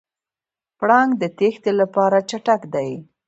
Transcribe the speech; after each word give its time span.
پړانګ 0.77 1.11
د 1.21 1.23
تېښتې 1.37 1.71
لپاره 1.81 2.17
چټک 2.29 2.61
دی. 2.73 2.91